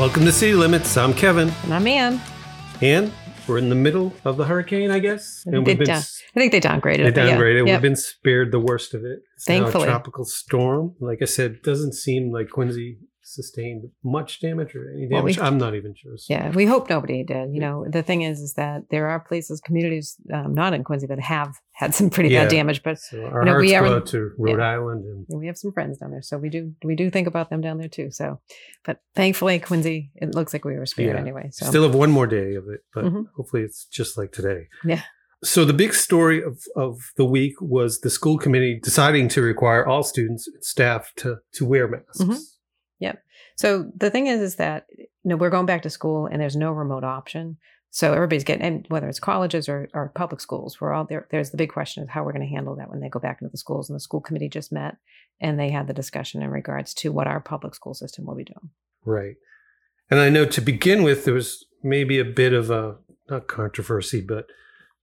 [0.00, 0.96] Welcome to City Limits.
[0.96, 1.52] I'm Kevin.
[1.62, 2.22] And I'm Ann.
[2.80, 3.12] And
[3.46, 5.44] we're in the middle of the hurricane, I guess.
[5.46, 7.14] I think, And they, we've been, down, I think they downgraded they it.
[7.14, 7.36] but yeah.
[7.36, 7.66] downgraded.
[7.66, 7.74] Yep.
[7.74, 9.18] We've been spared the worst of it.
[9.36, 9.84] It's Thankfully.
[9.84, 10.94] tropical storm.
[11.00, 15.32] Like I said, it doesn't seem like Quincy sustained much damage or any Well, we-
[15.32, 15.46] damage.
[15.46, 16.16] I'm not even sure.
[16.16, 17.52] So- Yeah, we hope nobody did.
[17.54, 21.06] You know, the thing is, is that there are places, communities, um, not in Quincy,
[21.06, 22.44] that have had some pretty Yeah.
[22.44, 22.82] bad damage.
[22.82, 25.98] But So our You know, we are- to Rhode Island and we have some friends
[25.98, 28.10] down there, so we do we do think about them down there too.
[28.10, 28.40] So,
[28.84, 31.20] but thankfully, Quincy, it looks like we were spared Yeah.
[31.20, 31.48] anyway.
[31.52, 33.24] So still have one more day of it, but Mhm.
[33.36, 34.68] hopefully it's just like today.
[34.84, 35.02] Yeah.
[35.42, 39.86] So the big story of, of the week was the school committee deciding to require
[39.86, 42.58] all students and staff to, to wear masks.
[43.02, 43.18] Mhm.
[43.56, 46.56] So the thing is, is that you know we're going back to school and there's
[46.56, 47.58] no remote option.
[47.92, 51.26] So everybody's getting, and whether it's colleges or, or public schools, we're all there.
[51.32, 53.42] There's the big question is how we're going to handle that when they go back
[53.42, 53.90] into the schools.
[53.90, 54.96] And the school committee just met
[55.40, 58.44] and they had the discussion in regards to what our public school system will be
[58.44, 58.70] doing.
[59.04, 59.36] Right.
[60.08, 62.96] And I know to begin with, there was maybe a bit of a,
[63.28, 64.46] not controversy, but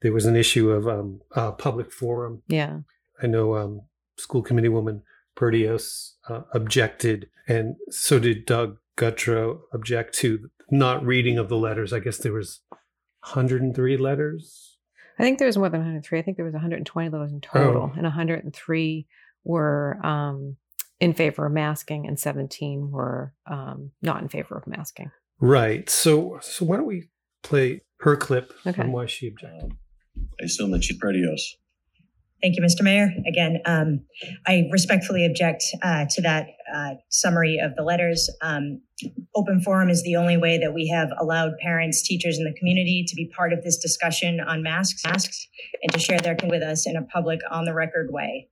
[0.01, 2.43] there was an issue of um, a public forum.
[2.47, 2.79] Yeah.
[3.21, 3.81] I know um,
[4.17, 5.03] school committee woman
[5.37, 11.93] Perdios uh, objected, and so did Doug Gutro object to not reading of the letters.
[11.93, 12.61] I guess there was
[13.21, 14.77] 103 letters.
[15.19, 16.19] I think there was more than 103.
[16.19, 17.93] I think there was 120 letters in total, Oh.
[17.95, 19.07] and 103
[19.43, 20.57] were um,
[20.99, 25.11] in favor of masking, and 17 were um, not in favor of masking.
[25.39, 25.89] Right.
[25.89, 27.09] So, so why don't we
[27.43, 28.81] play her clip Okay.
[28.81, 29.73] on why she objected?
[30.41, 31.41] I assume that she's Perdios.
[32.41, 32.83] Thank you, Mr.
[32.83, 33.09] Mayor.
[33.27, 34.01] Again, um,
[34.45, 38.29] I respectfully object uh, to that uh, summary of the letters.
[38.41, 38.81] Um,
[39.35, 43.03] open forum is the only way that we have allowed parents, teachers, and the community
[43.07, 45.47] to be part of this discussion on masks, masks,
[45.81, 48.47] and to share their with us in a public, on the record way.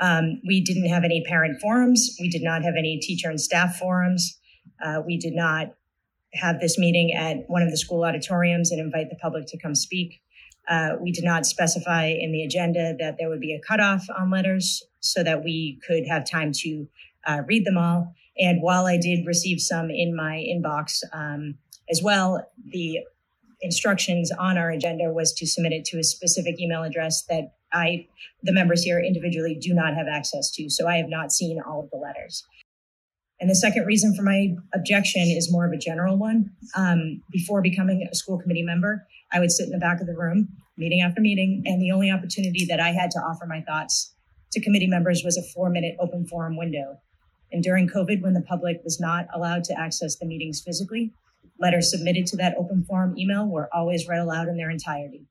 [0.00, 2.16] Um, we didn't have any parent forums.
[2.20, 4.38] We did not have any teacher and staff forums.
[4.82, 5.74] Uh, we did not
[6.34, 9.74] have this meeting at one of the school auditoriums and invite the public to come
[9.74, 10.20] speak.
[10.68, 14.30] Uh, we did not specify in the agenda that there would be a cutoff on
[14.30, 16.86] letters so that we could have time to
[17.26, 18.14] uh, read them all.
[18.38, 21.56] And while I did receive some in my inbox um,
[21.90, 23.00] as well, the
[23.60, 28.06] instructions on our agenda was to submit it to a specific email address that I,
[28.42, 30.70] the members here individually, do not have access to.
[30.70, 32.44] So I have not seen all of the letters.
[33.40, 36.50] And the second reason for my objection is more of a general one.
[36.76, 40.16] Um, before becoming a school committee member, I would sit in the back of the
[40.16, 44.14] room, meeting after meeting, and the only opportunity that I had to offer my thoughts
[44.52, 46.98] to committee members was a four minute open forum window.
[47.52, 51.12] And during COVID, when the public was not allowed to access the meetings physically,
[51.58, 55.26] letters submitted to that open forum email were always read aloud in their entirety.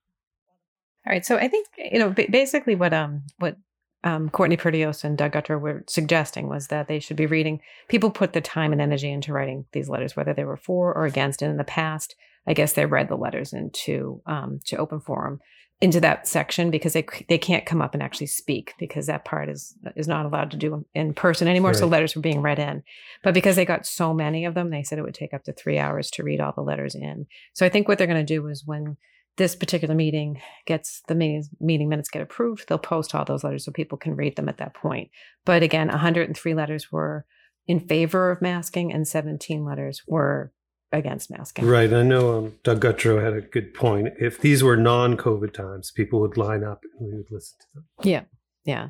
[1.06, 1.25] All right.
[1.25, 3.57] So I think you know basically what um what
[4.03, 7.59] um, Courtney Perdios and Doug Gutro were suggesting was that they should be reading.
[7.88, 11.06] People put the time and energy into writing these letters, whether they were for or
[11.06, 11.41] against.
[11.41, 12.16] And in the past,
[12.47, 15.40] I guess they read the letters into um, to open forum
[15.80, 19.47] into that section because they they can't come up and actually speak because that part
[19.50, 21.74] is is not allowed to do in person anymore.
[21.74, 22.84] So letters were being read in,
[23.24, 25.53] but because they got so many of them, they said it would take up to
[25.53, 27.28] three hours to read all the letters in.
[27.53, 28.97] So I think what they're going to do is when
[29.38, 33.66] this particular meeting gets the meeting, meeting minutes get approved, they'll post all those letters
[33.66, 35.12] so people can read them at that point.
[35.46, 37.25] But again, 103 letters were
[37.68, 40.52] in favor of masking and 17 letters were
[40.92, 41.66] against masking.
[41.66, 41.92] Right.
[41.92, 44.14] I know um, Doug Gutro had a good point.
[44.20, 47.86] If these were non-COVID times, people would line up and we would listen to them.
[48.03, 48.24] Yeah.
[48.64, 48.90] Yeah.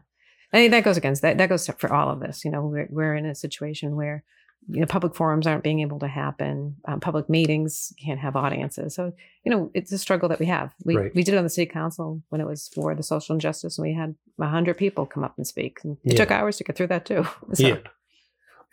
[0.53, 1.37] I think that goes against that.
[1.37, 2.45] That goes for all of this.
[2.45, 4.23] You know, we're, we're in a situation where,
[4.69, 6.77] you know, public forums aren't being able to happen.
[6.87, 8.95] Um, public meetings can't have audiences.
[8.95, 10.73] So, you know, it's a struggle that we have.
[10.85, 11.15] We, Right.
[11.15, 13.87] we did it on the city council when it was for the social injustice and
[13.87, 15.79] we had a hundred people come up and speak.
[15.83, 16.17] And it Yeah.
[16.17, 17.25] took hours to get through that too.
[17.53, 17.77] So, Yeah.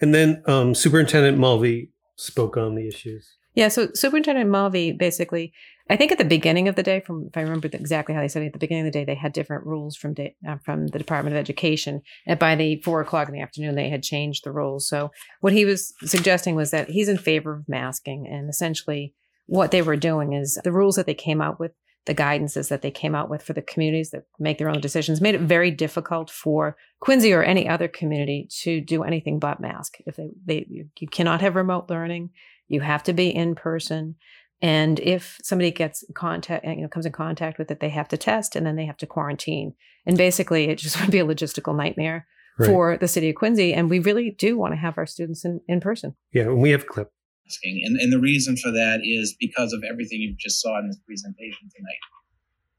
[0.00, 3.36] And then um, Superintendent Mulvey spoke on the issues.
[3.54, 5.52] Yeah, so Superintendent Mulvey basically,
[5.88, 8.28] I think at the beginning of the day, from if I remember exactly how they
[8.28, 10.56] said it, at the beginning of the day, they had different rules from day, uh,
[10.64, 14.02] from the Department of Education, and by the four o'clock in the afternoon, they had
[14.02, 14.88] changed the rules.
[14.88, 19.14] So what he was suggesting was that he's in favor of masking, and essentially
[19.46, 21.72] what they were doing is the rules that they came out with,
[22.06, 25.20] the guidances that they came out with for the communities that make their own decisions,
[25.20, 29.96] made it very difficult for Quincy or any other community to do anything but mask.
[30.06, 32.30] If they, they you, cannot have remote learning.
[32.68, 34.16] You have to be in person.
[34.60, 38.16] And if somebody gets contact, you know, comes in contact with it, they have to
[38.16, 39.74] test and then they have to quarantine.
[40.06, 42.68] And basically, it just would be a logistical nightmare Right.
[42.68, 43.74] for the city of Quincy.
[43.74, 46.14] And we really do want to have our students in, in person.
[46.32, 47.10] Yeah, and we have clip.
[47.46, 47.82] Asking.
[47.84, 50.98] And, and the reason for that is because of everything you just saw in this
[51.06, 52.02] presentation tonight.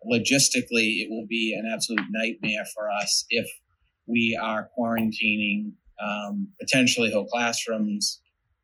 [0.06, 3.48] Logistically, it will be an absolute nightmare for us if
[4.08, 5.72] we are quarantining
[6.04, 8.22] um, potentially whole classrooms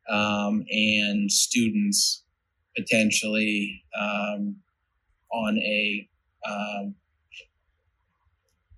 [0.08, 2.24] um, and students
[2.76, 4.56] potentially um,
[5.32, 6.08] on a
[6.48, 6.94] um,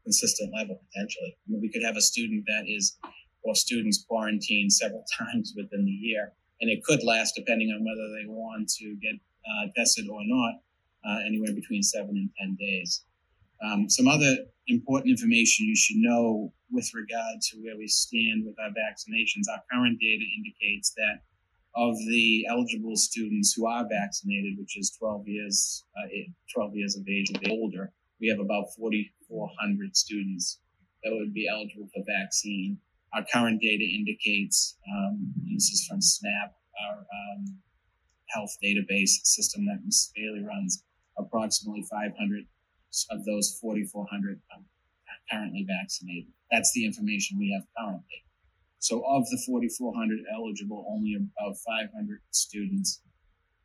[0.04, 1.36] consistent level potentially.
[1.36, 2.96] I mean, we could have a student that is
[3.42, 6.32] or students quarantined several times within the year,
[6.64, 10.54] and it could last depending on whether they want to get uh, tested or not,
[11.04, 13.04] uh, anywhere between seven and ten days.
[13.60, 18.56] Um, some other important information you should know with regard to where we stand with
[18.58, 19.44] our vaccinations.
[19.52, 21.20] Our current data indicates that
[21.76, 26.08] of the eligible students who are vaccinated, which is 12 years, uh,
[26.54, 30.60] 12 years of age or older, we have about 4,400 students
[31.02, 32.78] that would be eligible for vaccine.
[33.14, 37.58] Our current data indicates, um, this is from SNAP, our um,
[38.28, 40.10] health database system that Ms.
[40.16, 40.82] Bailey runs,
[41.16, 42.44] approximately 500
[43.10, 44.62] of those 4,400 are
[45.30, 46.32] currently vaccinated.
[46.50, 48.24] That's the information we have currently.
[48.80, 53.00] So of the 4,400 eligible, only about 500 students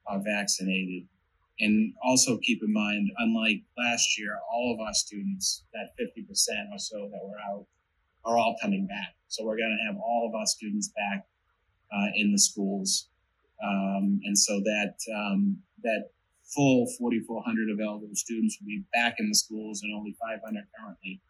[0.05, 1.07] are vaccinated.
[1.59, 6.23] And also keep in mind, unlike last year, all of our students, that 50%
[6.71, 7.65] or so that were out,
[8.23, 9.15] are all coming back.
[9.29, 11.25] So we're going to have all of our students back
[11.93, 13.07] uh, in the schools.
[13.63, 16.09] Um, and so that, um, that
[16.55, 21.21] full 4,400 available students will be back in the schools and only 500 currently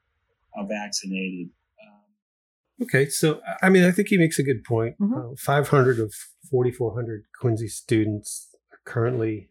[0.58, 1.50] are vaccinated.
[1.84, 4.96] Um, okay, so I mean, I think he makes a good point.
[5.00, 5.34] Mhm.
[5.34, 6.14] Uh, 500 of
[6.50, 9.50] 4,400 Quincy students are currently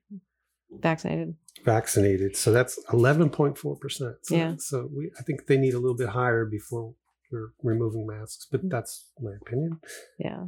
[0.70, 1.34] Vaccinated.
[1.64, 4.16] vaccinated, so that's 11.4%.
[4.22, 4.54] So, Yeah.
[4.58, 6.94] So we, I think they need a little bit higher before
[7.30, 9.80] we're removing masks, but that's my opinion.
[10.18, 10.46] Yeah.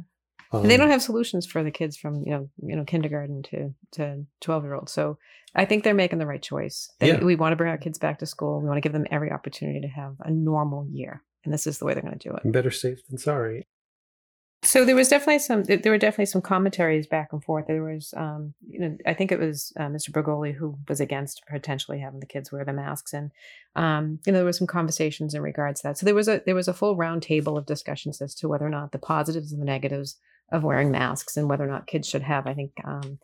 [0.53, 3.41] Um, And they don't have solutions for the kids from you know you know kindergarten
[3.43, 4.89] to to twelve year old.
[4.89, 5.17] So
[5.55, 6.89] I think they're making the right choice.
[6.99, 7.23] They, Yeah.
[7.23, 8.59] We want to bring our kids back to school.
[8.61, 11.77] We want to give them every opportunity to have a normal year, and this is
[11.79, 12.51] the way they're going to do it.
[12.51, 13.63] better safe than sorry.
[14.63, 15.63] So there was definitely some.
[15.63, 17.65] There were definitely some commentaries back and forth.
[17.65, 20.11] There was, um, you know, I think it was uh, Mr.
[20.11, 23.31] Bregoli who was against potentially having the kids wear the masks, and
[23.75, 25.97] um, you know, there were some conversations in regards to that.
[25.97, 28.65] So there was a there was a full round table of discussions as to whether
[28.65, 30.17] or not the positives and the negatives
[30.51, 32.45] of wearing masks, and whether or not kids should have.
[32.45, 33.17] I think um,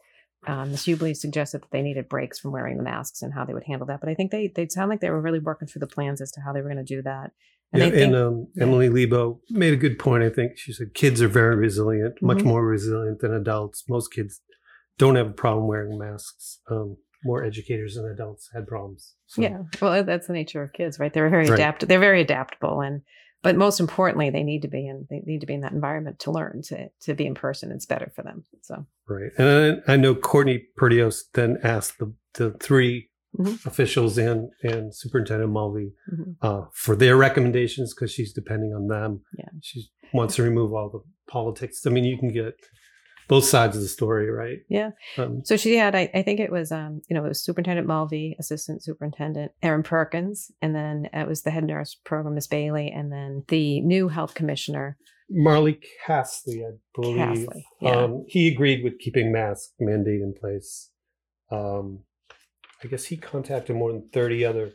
[0.48, 0.86] um, Ms.
[0.86, 3.86] Hubley suggested that they needed breaks from wearing the masks and how they would handle
[3.88, 4.00] that.
[4.00, 6.32] But I think they they sound like they were really working through the plans as
[6.32, 7.32] to how they were going to do that.
[7.74, 8.48] And yeah, I think, and um.
[8.60, 10.24] Emily Lebo made a good point.
[10.24, 12.46] I think she said kids are very resilient, much Mhm.
[12.46, 13.84] more resilient than adults.
[13.90, 14.42] Most kids
[14.98, 16.60] don't have a problem wearing masks.
[16.70, 19.16] Um, more educators than adults had problems.
[19.26, 21.12] So, Yeah, well, that's the nature of kids, right?
[21.12, 21.56] They're very Right.
[21.60, 21.90] adaptable.
[21.90, 23.02] They're very adaptable, and
[23.44, 26.20] but most importantly, they need to be in they need to be in that environment
[26.20, 27.72] to learn to to be in person.
[27.72, 28.46] It's better for them.
[28.62, 29.32] So right.
[29.38, 33.66] And I, I know Courtney Perdios then asked the the 3 Mhm.
[33.66, 36.36] officials and and Superintendent Mulvey Mhm.
[36.42, 39.22] uh, for their recommendations because she's depending on them.
[39.38, 39.50] Yeah.
[39.62, 41.02] she wants to remove all the
[41.32, 41.86] politics.
[41.86, 42.54] I mean, you can get
[43.28, 44.60] both sides of the story, right?
[44.70, 44.92] Yeah.
[45.18, 47.86] Um, so she had I, I think it was um you know it was Superintendent
[47.88, 52.90] Mulvey, Assistant Superintendent Aaron Perkins, and then it was the head nurse program Miss Bailey,
[52.90, 54.98] and then the new health commissioner
[55.30, 57.18] Marley Castley, I believe.
[57.18, 57.66] Castley.
[57.82, 57.92] Yeah.
[57.98, 60.90] Um, he agreed with keeping mask mandate in place.
[61.52, 62.04] Um,
[62.84, 64.74] I guess he contacted more than 30 other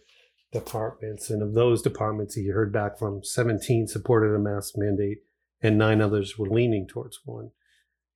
[0.52, 5.18] departments, and of those departments, he heard back from 17 supported a mask mandate,
[5.62, 7.50] and nine others were leaning towards one.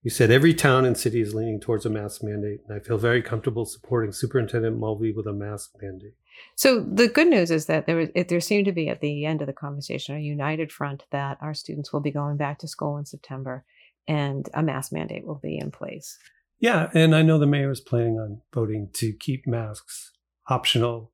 [0.03, 2.99] He said every town and city is leaning towards a mask mandate, and I feel
[2.99, 6.15] very comfortable supporting Superintendent Mulvey with a mask mandate.
[6.55, 9.41] So the good news is that there was, there seemed to be at the end
[9.41, 12.99] of the conversation a united front that our students will be going back to school
[12.99, 13.65] in September,
[14.07, 16.19] and a mask mandate will be in place.
[16.59, 20.13] Yeah, and I know the mayor is planning on voting to keep masks
[20.49, 21.13] optional.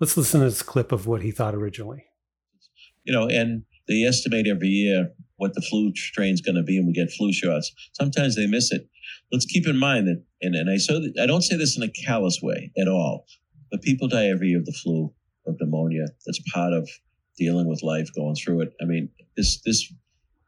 [0.00, 2.04] Let's listen to this clip of what he thought originally.
[3.04, 6.86] You know, and they estimate every year what the flu strain's going to be, and
[6.86, 7.72] we get flu shots.
[7.92, 8.88] Sometimes they miss it.
[9.30, 12.06] Let's keep in mind that, and, and I so I don't say this in a
[12.06, 13.26] callous way at all,
[13.70, 15.12] but people die every year of the flu,
[15.46, 16.06] of pneumonia.
[16.26, 16.88] That's part of
[17.36, 18.72] dealing with life, going through it.
[18.80, 19.92] I mean, this this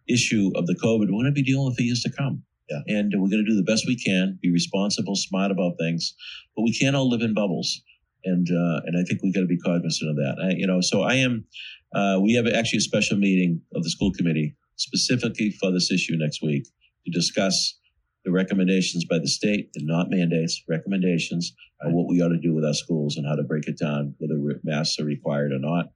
[0.09, 2.43] issue of the COVID, we're going to be dealing with for years to come.
[2.71, 2.99] Yeah.
[2.99, 6.15] And we're going to do the best we can, be responsible, smart about things,
[6.57, 7.83] but we can't all live in bubbles.
[8.25, 10.37] And uh, and I think we've got to be cognizant of that.
[10.45, 11.47] I, you know, so I am.
[11.95, 16.17] Uh, we have actually a special meeting of the school committee specifically for this issue
[16.17, 16.65] next week
[17.05, 17.79] to discuss
[18.25, 22.55] the recommendations by the state, the not mandates, recommendations on what we ought to do
[22.55, 25.87] with our schools and how to break it down, whether masks are required or not.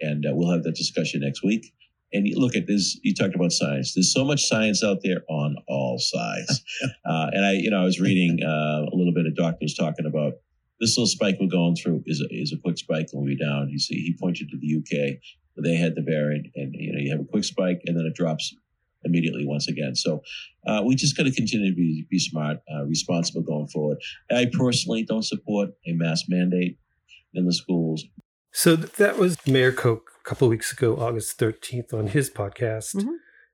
[0.00, 1.72] And uh, we'll have that discussion next week.
[2.14, 3.92] And you look at this, you talked about science.
[3.92, 6.62] There's so much science out there on all sides.
[7.04, 10.06] uh, and I, you know, I was reading uh, a little bit of doctors talking
[10.06, 10.34] about
[10.80, 13.36] this little spike we're going through is a, is a quick spike and we'll be
[13.36, 13.68] down.
[13.68, 15.18] You see, he pointed to the UK
[15.54, 18.06] where they had the variant, and you know, you have a quick spike and then
[18.06, 18.54] it drops
[19.04, 19.94] immediately once again.
[19.94, 20.22] So
[20.66, 23.98] uh, we just got to continue to be, be smart, uh, responsible going forward.
[24.30, 26.78] I personally don't support a mask mandate
[27.34, 28.04] in the schools.
[28.52, 32.96] So that was Mayor Koch a couple of weeks ago, August 13th, on his podcast.
[32.96, 33.12] Mm-hmm.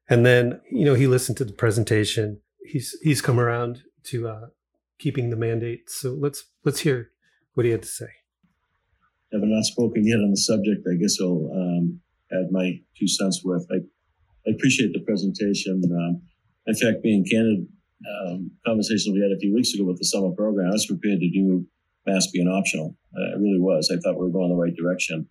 [0.08, 2.40] And then, you know, he listened to the presentation.
[2.64, 4.46] He's he's come around to uh,
[4.98, 5.90] keeping the mandate.
[5.90, 7.10] So let's let's hear
[7.54, 8.08] what he had to say.
[9.32, 10.86] I've not spoken yet on the subject.
[10.90, 12.00] I guess I'll um,
[12.32, 13.66] add my two cents worth.
[13.70, 13.76] I,
[14.46, 15.82] I appreciate the presentation.
[15.84, 16.22] Um,
[16.66, 17.66] in fact, being candid,
[18.26, 21.20] um, conversation we had a few weeks ago with the summer program, I was prepared
[21.20, 21.64] to do
[22.06, 22.96] mask being optional.
[23.14, 23.90] I really was.
[23.92, 25.28] I thought we were going the right direction.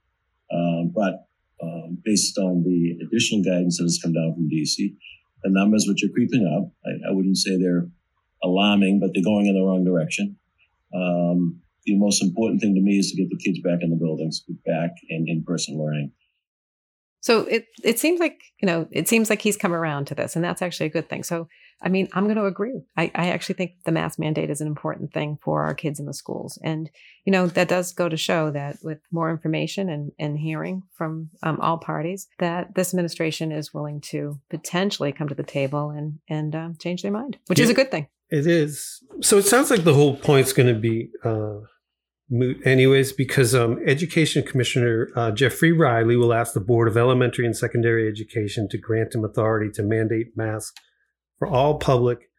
[0.52, 1.29] Um, but
[1.62, 4.96] um, based on the additional guidance that has come down from DC,
[5.44, 7.88] the numbers which are creeping up, I, I wouldn't say they're
[8.44, 10.38] alarming, but they're going in the wrong direction.
[10.94, 13.96] Um, the most important thing to me is to get the kids back in the
[13.96, 16.12] buildings, back in in-person learning.
[17.22, 20.36] So it it seems like you know it seems like he's come around to this,
[20.36, 21.24] and that's actually a good thing.
[21.24, 21.48] So
[21.82, 22.82] I mean, I'm going to agree.
[22.98, 26.06] I, I actually think the mask mandate is an important thing for our kids in
[26.06, 26.90] the schools, and
[27.26, 31.30] you know that does go to show that with more information and and hearing from
[31.44, 36.20] um, all parties, that this administration is willing to potentially come to the table and
[36.30, 38.08] and um, change their mind, which yeah, is a good thing.
[38.30, 39.02] It is.
[39.22, 41.10] So it sounds like the whole point's going to be.
[41.24, 41.60] Uh
[42.30, 47.46] moot anyways because um, education commissioner uh, jeffrey riley will ask the board of elementary
[47.46, 50.80] and secondary education to grant him authority to mandate masks
[51.40, 52.30] for all public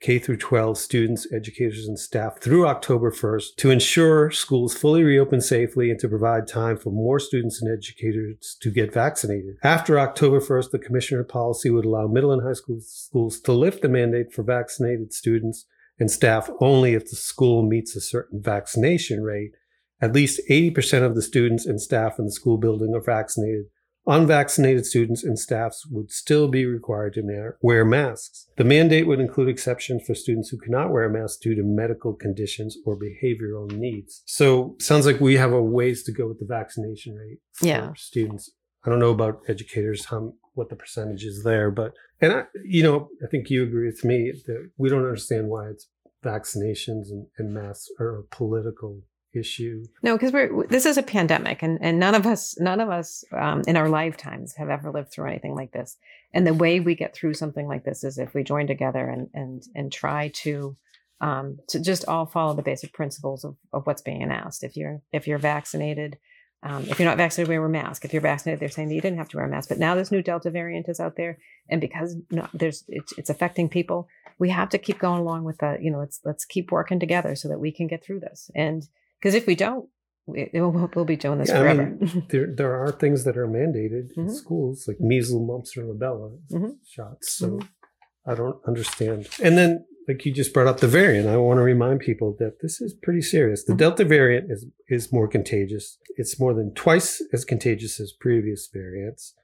[0.00, 5.40] k through 12 students educators and staff through october 1st to ensure schools fully reopen
[5.40, 9.56] safely and to provide time for more students and educators to get vaccinated.
[9.64, 13.82] After october 1st the commissioner policy would allow middle and high school schools to lift
[13.82, 15.66] the mandate for vaccinated students
[15.98, 19.52] and staff only if the school meets a certain vaccination rate.
[20.00, 23.66] At least 80% of the students and staff in the school building are vaccinated.
[24.06, 28.48] Unvaccinated students and staffs would still be required to wear masks.
[28.56, 32.12] The mandate would include exceptions for students who cannot wear a mask due to medical
[32.12, 34.24] conditions or behavioral needs.
[34.26, 37.92] So sounds like we have a ways to go with the vaccination rate for yeah.
[37.94, 38.50] students.
[38.84, 42.82] I don't know about educators, how, what the percentage is there, but, and I, you
[42.82, 45.88] know, I think you agree with me that we don't understand why it's
[46.24, 49.02] vaccinations and, and masks are a political
[49.34, 49.84] issue.
[50.02, 53.24] No, because we're this is a pandemic, and and none of us none of us
[53.32, 55.96] um, in our lifetimes have ever lived through anything like this.
[56.32, 59.28] And the way we get through something like this is if we join together and
[59.34, 60.76] and and try to
[61.20, 64.64] um, to just all follow the basic principles of, of what's being asked.
[64.64, 66.18] If you're if you're vaccinated,
[66.62, 68.04] um, if you're not vaccinated, wear a mask.
[68.04, 69.68] If you're vaccinated, they're saying that you didn't have to wear a mask.
[69.68, 71.38] But now this new Delta variant is out there,
[71.68, 75.58] and because no, there's it's, it's affecting people, we have to keep going along with
[75.58, 78.50] the you know let's let's keep working together so that we can get through this.
[78.54, 78.86] And
[79.20, 79.88] because if we don't,
[80.26, 81.82] we, we'll, we'll, be doing this yeah, forever.
[81.82, 84.20] I mean, there there are things that are mandated mm-hmm.
[84.22, 86.70] in schools like measles, mumps, and rubella mm-hmm.
[86.88, 87.32] shots.
[87.32, 88.30] So mm-hmm.
[88.30, 89.28] I don't understand.
[89.42, 92.60] And then like you just brought up the variant, I want to remind people that
[92.60, 93.64] this is pretty serious.
[93.64, 93.74] The.
[93.74, 95.98] Delta variant is, is more contagious.
[96.16, 99.34] It's more than twice as contagious as previous variants.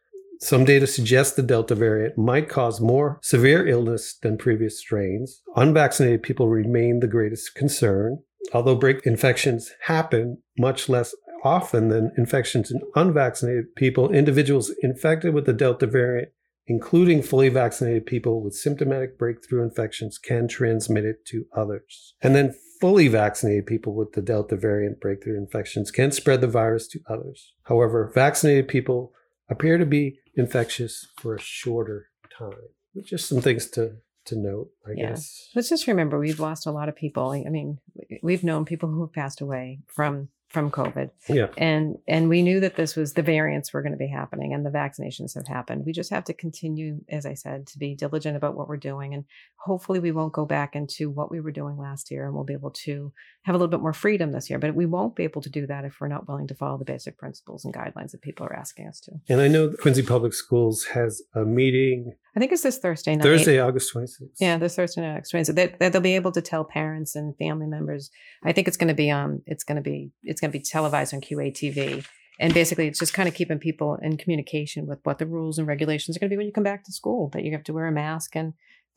[0.41, 5.43] Some data suggest the Delta variant might cause more severe illness than previous strains.
[5.57, 8.23] Unvaccinated people remain the greatest concern.
[8.53, 15.47] Although break infections happen much less often than infections in unvaccinated people, individuals infected with
[15.47, 16.31] the Delta variant
[16.69, 22.15] including fully vaccinated people with symptomatic breakthrough infections, can transmit it to others.
[22.23, 26.87] And then fully vaccinated people with the Delta variant breakthrough infections can spread the virus
[26.89, 27.55] to others.
[27.65, 29.13] However, vaccinated people
[29.49, 32.53] appear to be infectious for a shorter time.
[33.03, 33.97] Just some things to
[34.27, 35.09] to note, I yeah.
[35.11, 35.49] guess.
[35.55, 37.31] Let's just remember we've lost a lot of people.
[37.31, 37.79] I mean,
[38.23, 41.11] we've known people who have passed away from from COVID.
[41.29, 41.49] Yeah.
[41.59, 44.65] And and we knew that this was the variants were going to be happening and
[44.65, 45.85] the vaccinations have happened.
[45.85, 49.13] We just have to continue, as I said, to be diligent about what we're doing.
[49.13, 49.25] And
[49.57, 52.55] hopefully we won't go back into what we were doing last year and we'll be
[52.55, 53.13] able to
[53.43, 54.59] have a little bit more freedom this year.
[54.59, 56.85] But we won't be able to do that if we're not willing to follow the
[56.85, 59.13] basic principles and guidelines that people are asking us to.
[59.29, 63.25] And I know Quincy Public Schools has a meeting I think it's this Thursday night.
[63.25, 64.21] Thursday, August 26th.
[64.39, 65.55] Yeah, this Thursday night, August 26th.
[65.57, 68.13] That, that they'll be able to tell parents and family members.
[68.45, 70.63] I think it's going to be um, it's going to be it's going to be
[70.63, 72.07] televised on QATV,
[72.39, 75.67] and basically it's just kind of keeping people in communication with what the rules and
[75.67, 77.29] regulations are going to be when you come back to school.
[77.33, 78.53] That you have to wear a mask and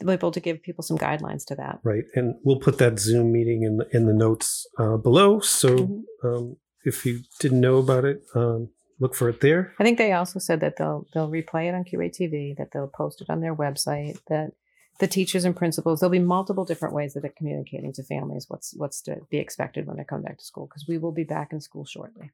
[0.06, 1.80] be able to give people some guidelines to that.
[1.84, 5.40] Right, and we'll put that Zoom meeting in the, in the notes uh, below.
[5.40, 6.28] So mm-hmm.
[6.28, 8.22] um, if you didn't know about it.
[8.36, 8.70] Um,
[9.02, 9.74] look for it there.
[9.80, 13.20] I think they also said that they'll they'll replay it on QATV, that they'll post
[13.22, 14.54] it on their website, that
[15.00, 18.74] the teachers and principals there'll be multiple different ways that they're communicating to families what's
[18.76, 21.52] what's to be expected when they come back to school because we will be back
[21.52, 22.30] in school shortly.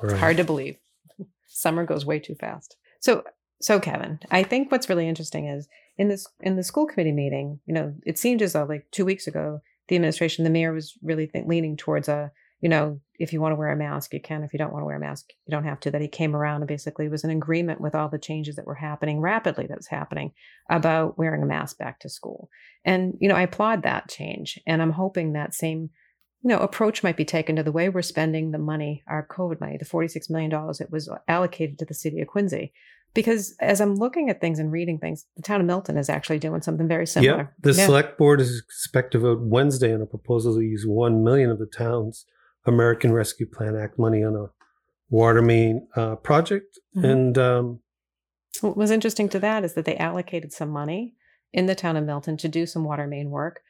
[0.00, 0.12] Right.
[0.12, 0.78] It's hard to believe.
[1.46, 2.76] Summer goes way too fast.
[3.00, 3.24] So
[3.60, 7.60] So, Kevin, I think what's really interesting is in this in the school committee meeting.
[7.66, 10.94] You know, it seemed as though like two weeks ago, the administration, the mayor was
[11.02, 14.20] really th- leaning towards a, you know, if you want to wear a mask, you
[14.20, 14.44] can.
[14.44, 15.90] If you don't want to wear a mask, you don't have to.
[15.90, 18.74] That he came around and basically was in agreement with all the changes that were
[18.74, 20.32] happening rapidly that was happening
[20.70, 22.48] about wearing a mask back to school.
[22.84, 25.90] And you know, I applaud that change, and I'm hoping that same
[26.42, 29.60] you know, approach might be taken to the way we're spending the money, our COVID
[29.60, 32.72] money, the $46 million that was allocated to the city of Quincy.
[33.14, 36.38] Because as I'm looking at things and reading things, the town of Milton is actually
[36.38, 37.38] doing something very similar.
[37.38, 37.86] Yeah, the yeah.
[37.86, 41.58] select board is expected to vote Wednesday on a proposal to use one million of
[41.58, 42.26] the town's
[42.68, 44.46] American Rescue Plan Act money on a
[45.10, 46.78] water main uh, project.
[46.96, 47.04] Mm-hmm.
[47.04, 47.80] And um,
[48.60, 51.14] what was interesting to that is that they allocated some money
[51.52, 53.62] in the town of Milton to do some water main work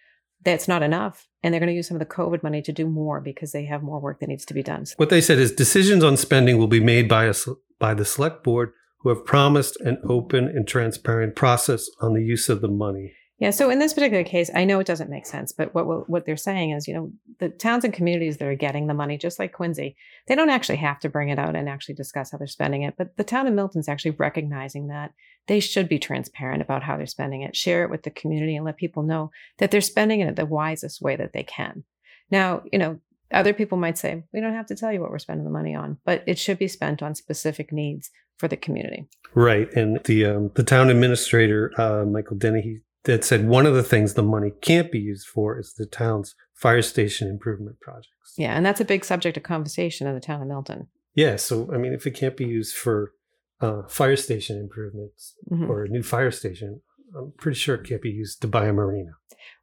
[0.44, 1.28] that's not enough.
[1.42, 3.64] And they're going to use some of the COVID money to do more because they
[3.66, 4.84] have more work that needs to be done.
[4.96, 8.44] What they said is decisions on spending will be made by us by the select
[8.44, 13.12] board who have promised an open and transparent process on the use of the money.
[13.38, 13.50] Yeah.
[13.50, 16.36] So in this particular case, I know it doesn't make sense, but what what they're
[16.36, 19.52] saying is, you know, the towns and communities that are getting the money, just like
[19.52, 22.82] Quincy, they don't actually have to bring it out and actually discuss how they're spending
[22.82, 22.94] it.
[22.98, 25.12] But the town of Milton's actually recognizing that
[25.46, 28.64] they should be transparent about how they're spending it, share it with the community, and
[28.64, 31.84] let people know that they're spending it the wisest way that they can.
[32.30, 32.98] Now, you know,
[33.30, 35.76] other people might say we don't have to tell you what we're spending the money
[35.76, 39.08] on, but it should be spent on specific needs for the community.
[39.34, 43.82] Right, and the um, the town administrator, uh, Michael Dennehy, that said one of the
[43.82, 48.34] things the money can't be used for is the town's fire station improvement projects.
[48.36, 50.88] Yeah, and that's a big subject of conversation in the town of Milton.
[51.14, 53.12] Yeah, so I mean, if it can't be used for
[53.60, 55.70] uh, fire station improvements mm-hmm.
[55.70, 56.80] or a new fire station,
[57.16, 59.12] I'm pretty sure it can't be used to buy a marina.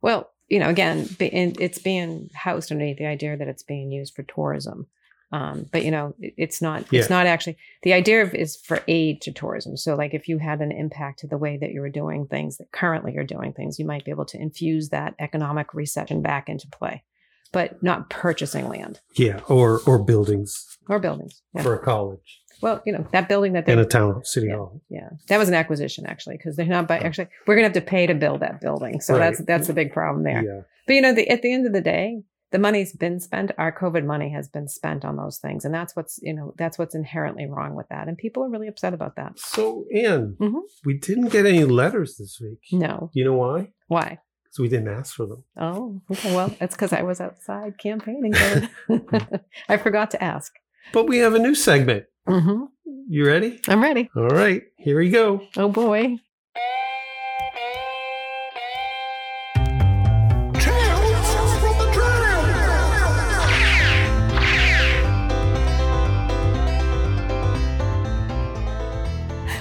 [0.01, 4.23] Well, you know, again, it's being housed underneath the idea that it's being used for
[4.23, 4.87] tourism.
[5.31, 6.85] Um, but you know, it's not.
[6.91, 7.01] Yeah.
[7.01, 7.57] It's not actually.
[7.83, 9.75] The idea of is for aid to tourism.
[9.75, 12.57] So, like, if you had an impact to the way that you were doing things,
[12.57, 16.47] that currently you're doing things, you might be able to infuse that economic recession back
[16.47, 17.03] into play,
[17.51, 18.99] but not purchasing land.
[19.15, 20.77] Yeah, or or buildings.
[20.87, 21.63] Or buildings yeah.
[21.63, 22.41] for a college.
[22.61, 24.81] Well, you know that building that in a town city yeah, hall.
[24.89, 27.81] Yeah, that was an acquisition actually because they're not by actually we're gonna have to
[27.81, 29.31] pay to build that building, so right.
[29.31, 30.43] that's that's the big problem there.
[30.43, 30.61] Yeah.
[30.87, 32.21] But you know, the, at the end of the day,
[32.55, 35.65] the money's been spent our covid money has been spent on those things.
[35.65, 38.07] And that's what's you know that's what's inherently wrong with that.
[38.07, 39.37] And people are really upset about that.
[39.37, 40.59] So anne mm-hmm.
[40.85, 42.59] we didn't get any letters this week.
[42.71, 43.09] No.
[43.11, 43.73] You know why?
[43.89, 44.19] Why?
[44.45, 45.43] Because we didn't ask for them.
[45.57, 46.33] Oh okay.
[46.33, 48.33] Well it's because i was outside campaigning
[49.67, 50.53] i forgot to ask.
[50.93, 52.05] But we have a new segment.
[52.25, 52.63] Mm-hmm.
[53.09, 53.59] you ready?
[53.67, 54.09] I'm ready.
[54.15, 54.61] All right.
[54.77, 55.41] Here we go.
[55.57, 56.19] Oh boy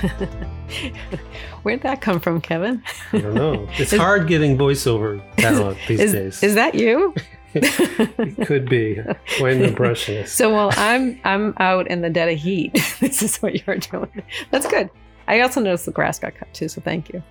[1.63, 2.83] Where'd that come from, Kevin?
[3.13, 3.69] I don't know.
[3.79, 6.43] It's is, hard getting voiceover talent these is, days.
[6.43, 7.15] Is that you?
[7.55, 9.01] it could be
[9.39, 10.35] quite an impressionist.
[10.35, 14.23] So while I'm I'm out in the dead of heat, this is what you're doing.
[14.51, 14.91] That's good.
[15.27, 17.23] I also noticed the grass got cut too, so thank you.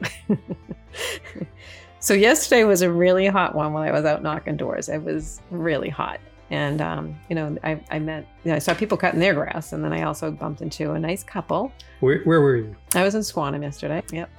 [1.99, 4.89] so yesterday was a really hot one when I was out knocking doors.
[4.89, 6.19] It was really hot.
[6.53, 9.73] And, um, you know, I, I met, you know, I saw people cutting their grass.
[9.73, 11.71] And then I also bumped into a nice couple.
[11.99, 12.75] Where, where were you?
[12.93, 14.03] I was in Squantum yesterday.
[14.11, 14.29] Yep.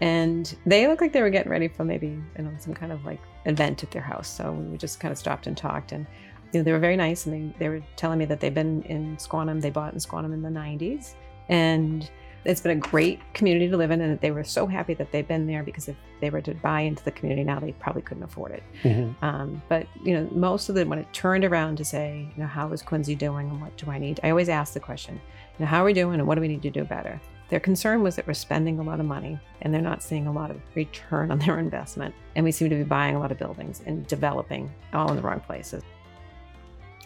[0.00, 3.04] And they looked like they were getting ready for maybe, you know, some kind of
[3.04, 4.26] like event at their house.
[4.26, 5.92] So we just kind of stopped and talked.
[5.92, 6.08] And,
[6.52, 7.26] you know, they were very nice.
[7.26, 10.34] And they, they were telling me that they've been in Squantum, they bought in Squantum
[10.34, 11.14] in the 90s.
[11.50, 12.10] And
[12.44, 15.26] it's been a great community to live in, and they were so happy that they've
[15.26, 18.22] been there because if they were to buy into the community now, they probably couldn't
[18.22, 18.62] afford it.
[18.82, 19.24] Mm-hmm.
[19.24, 22.48] Um, but you know, most of them, when it turned around to say, you know,
[22.48, 24.20] how is Quincy doing, and what do I need?
[24.22, 26.48] I always ask the question, you know, how are we doing, and what do we
[26.48, 27.20] need to do better?
[27.50, 30.32] Their concern was that we're spending a lot of money and they're not seeing a
[30.32, 33.38] lot of return on their investment, and we seem to be buying a lot of
[33.38, 35.82] buildings and developing all in the wrong places.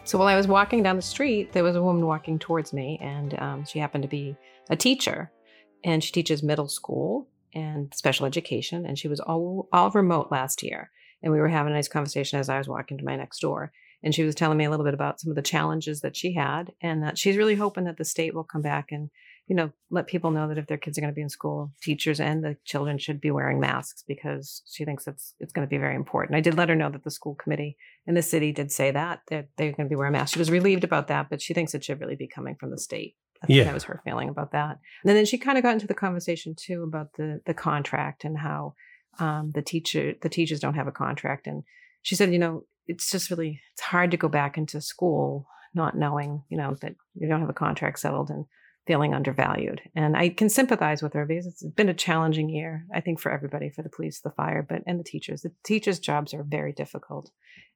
[0.05, 2.99] So while I was walking down the street, there was a woman walking towards me,
[3.01, 4.37] and um, she happened to be
[4.69, 5.31] a teacher,
[5.83, 8.85] and she teaches middle school and special education.
[8.85, 12.39] And she was all all remote last year, and we were having a nice conversation
[12.39, 13.71] as I was walking to my next door.
[14.03, 16.33] And she was telling me a little bit about some of the challenges that she
[16.33, 19.09] had, and that she's really hoping that the state will come back and
[19.47, 21.71] you know, let people know that if their kids are going to be in school,
[21.81, 25.69] teachers and the children should be wearing masks because she thinks it's it's going to
[25.69, 26.35] be very important.
[26.35, 29.21] I did let her know that the school committee in the city did say that
[29.29, 30.33] that they're going to be wearing masks.
[30.33, 32.79] She was relieved about that, but she thinks it should really be coming from the
[32.79, 33.15] state.
[33.43, 33.63] I think yeah.
[33.65, 34.79] that was her feeling about that.
[35.03, 38.37] And then she kind of got into the conversation too about the the contract and
[38.37, 38.73] how
[39.19, 41.47] um, the teacher the teachers don't have a contract.
[41.47, 41.63] And
[42.01, 45.97] she said, you know, it's just really it's hard to go back into school not
[45.97, 48.45] knowing, you know, that you don't have a contract settled and
[48.87, 49.81] feeling undervalued.
[49.95, 53.31] And I can sympathize with her because it's been a challenging year, I think, for
[53.31, 55.41] everybody, for the police, the fire, but and the teachers.
[55.41, 57.31] The teachers' jobs are very difficult.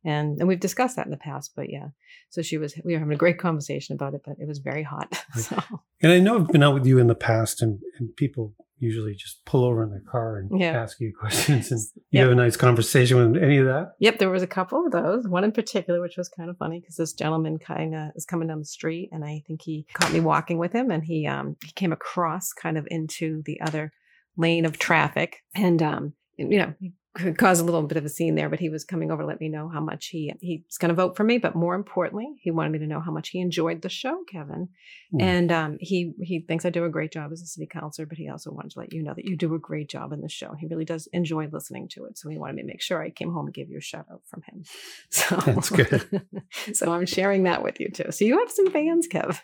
[0.06, 1.88] And and we've discussed that in the past, but yeah.
[2.30, 4.84] So she was we were having a great conversation about it, but it was very
[4.84, 5.24] hot.
[5.40, 5.58] So
[6.02, 9.14] And I know I've been out with you in the past, and, and people usually
[9.16, 10.72] just pull over in their car and Yeah.
[10.82, 11.80] ask you questions, and
[12.12, 12.24] you Yep.
[12.24, 13.94] have a nice conversation with any of that.
[14.00, 15.28] Yep, there was a couple of those.
[15.28, 18.48] One in particular, which was kind of funny because this gentleman kind of is coming
[18.48, 21.56] down the street, and I think he caught me walking with him, and he um
[21.64, 23.92] he came across kind of into the other
[24.38, 26.94] lane of traffic, and um you know he
[27.38, 29.42] cause a little bit of a scene there, but he was coming over to let
[29.42, 32.52] me know how much he he's going to vote for me, but more importantly, he
[32.52, 34.70] wanted me to know how much he enjoyed the show, Kevin,
[35.12, 35.22] Hmm.
[35.22, 38.18] and um he he thinks I do a great job as a city councilor, but
[38.20, 40.30] he also wanted to let you know that you do a great job in the
[40.30, 40.54] show.
[40.54, 43.10] He really does enjoy listening to it, so he wanted me to make sure I
[43.10, 44.64] came home and gave you a shout out from him.
[45.10, 46.28] So That's good.
[46.74, 48.12] so I'm sharing that with you too.
[48.12, 49.40] So you have some fans, Kev.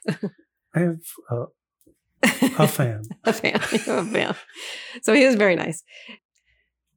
[0.76, 1.00] I have
[1.32, 1.46] uh,
[2.60, 3.04] a fan.
[3.24, 3.56] a fan.
[3.56, 4.36] A fan.
[5.02, 5.84] So he was very nice.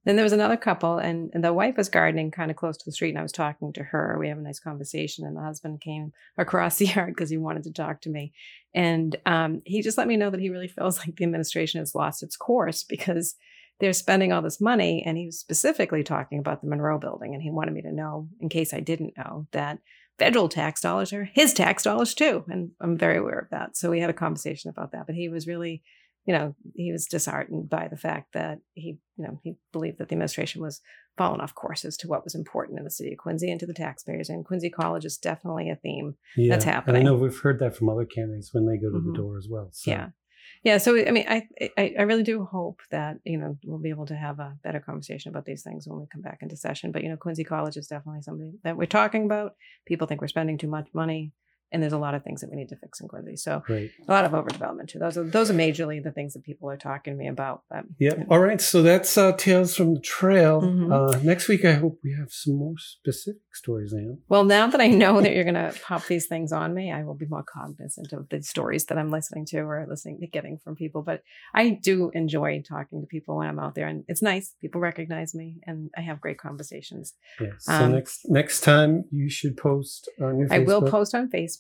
[0.04, 2.84] Then there was another couple, and, and the wife was gardening kind of close to
[2.84, 4.16] the street, and I was talking to her.
[4.18, 7.64] We have a nice conversation, and the husband came across the yard because he wanted
[7.64, 8.32] to talk to me,
[8.74, 11.94] and um, he just let me know that he really feels like the administration has
[11.94, 13.34] lost its course because
[13.80, 17.42] they're spending all this money, and he was specifically talking about the Monroe Building, and
[17.42, 19.78] he wanted me to know, in case I didn't know, that
[20.18, 23.76] federal tax dollars are his tax dollars too, and I'm very aware of that.
[23.76, 25.82] So we had a conversation about that, but he was really
[26.28, 30.08] you know, he was disheartened by the fact that he, you know, he believed that
[30.10, 30.82] the administration was
[31.16, 33.66] falling off course as to what was important in the city of Quincy and to
[33.66, 34.28] the taxpayers.
[34.28, 36.16] And Quincy College is definitely a theme.
[36.36, 36.96] Yeah, That's happening.
[37.00, 39.06] And I know we've heard that from other candidates when they go to Mhm.
[39.12, 39.70] the door as well.
[39.72, 39.90] So.
[39.90, 40.08] Yeah.
[40.64, 40.76] Yeah.
[40.78, 44.06] So, I mean, I, I, I really do hope that, you know, we'll be able
[44.06, 46.92] to have a better conversation about these things when we come back into session.
[46.92, 49.52] But, you know, Quincy College is definitely something that we're talking about.
[49.86, 51.32] People think we're spending too much money.
[51.72, 53.37] And there's a lot of things that we need to fix in Quincy.
[53.37, 53.90] So Great.
[54.07, 54.98] a lot of overdevelopment too.
[54.98, 57.62] Those are those are majorly the things that people are talking to me about.
[57.70, 58.24] But Yeah.
[58.31, 58.61] All right.
[58.61, 60.62] So that's uh, Tales from the Trail.
[60.62, 60.92] Mhm.
[60.92, 64.18] Uh, next week, I hope we have some more specific stories, Anne.
[64.28, 67.02] Well, now that I know that you're going to pop these things on me, I
[67.04, 70.59] will be more cognizant of the stories that I'm listening to or listening to getting
[70.59, 71.02] from people.
[71.02, 71.22] But
[71.54, 74.54] I do enjoy talking to people when I'm out there, and it's nice.
[74.61, 77.14] People recognize me, and I have great conversations.
[77.40, 77.48] Yeah.
[77.59, 80.54] So Um, next next time, you should post on your Facebook.
[80.54, 81.58] I will post on Facebook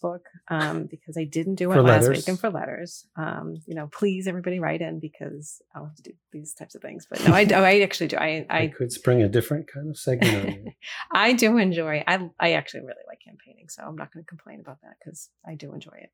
[0.48, 2.18] um, because I didn't do it For last letters.
[2.18, 6.02] week, and for letters, um, you know, please everybody write in because I'll have to
[6.02, 7.06] do these types of things.
[7.10, 8.16] But no, I, I actually do.
[8.16, 10.64] I, I, I could spring a different kind of segment on.
[11.12, 12.02] I do enjoy.
[12.06, 15.30] I I actually really like campaigning, so I'm not going to complain about that because
[15.46, 16.10] I do enjoy it.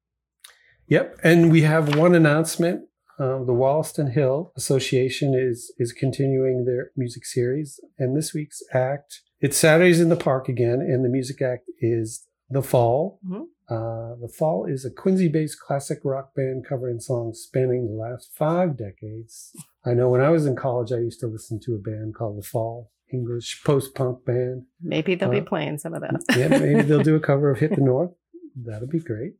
[0.88, 2.88] Yep, and we have one announcement.
[3.18, 9.20] Uh, the Wollaston Hill Association is is continuing their music series, and this week's act
[9.40, 13.20] it's Saturdays in the Park again, and the music act is The Fall.
[13.28, 13.44] Mhm.
[13.68, 18.76] Uh, the Fall is a Quincy-based classic rock band covering songs spanning the last five
[18.76, 19.52] decades.
[19.86, 22.38] I know when I was in college, I used to listen to a band called
[22.38, 24.64] The Fall, English post-punk band.
[24.82, 26.22] Maybe they'll be Uh, playing some of that.
[26.36, 28.10] Yeah, maybe they'll do a cover of Hit the North.
[28.56, 29.34] That'd be great.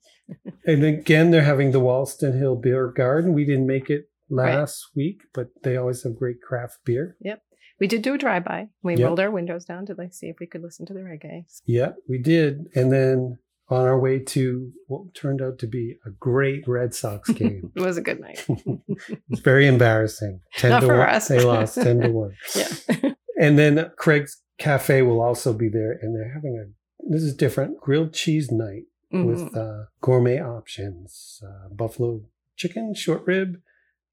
[0.67, 3.33] And again, they're having the Wollaston Hill Beer Garden.
[3.33, 4.55] We didn't make it Right.
[4.55, 7.17] last week, but they always have great craft beer.
[7.21, 7.43] Yep.
[7.79, 8.69] We did do a drive by.
[8.83, 9.07] We Yep.
[9.07, 11.45] rolled our windows down to like see if we could listen to the reggae.
[11.67, 12.69] Yeah, we did.
[12.75, 13.39] And then
[13.75, 17.73] on our way to what turned out to be a great Red Sox game.
[17.77, 18.45] It was a good night.
[19.31, 20.41] it's very embarrassing.
[20.57, 21.09] 10 Not to for 1.
[21.09, 21.29] us.
[21.29, 22.31] They lost 10 to 1.
[22.55, 23.13] yeah.
[23.41, 27.79] And then Craig's Cafe will also be there, and they're having a this is different
[27.81, 29.27] grilled cheese night Mhm.
[29.27, 32.23] with uh, gourmet options: uh, buffalo
[32.57, 33.57] chicken, short rib,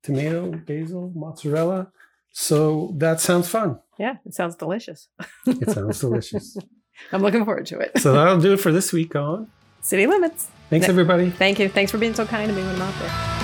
[0.03, 1.91] tomato, basil, mozzarella.
[2.33, 3.79] So that sounds fun.
[3.99, 5.07] yeah, it sounds delicious.
[5.45, 6.57] It sounds delicious.
[7.11, 7.99] I'm looking forward to it.
[7.99, 9.47] So that'll do it for this week on.
[9.81, 10.47] City limits.
[10.69, 11.29] Thanks, everybody.
[11.29, 11.67] Thank you.
[11.67, 13.40] Thanks for being so kind to me when I'm out there.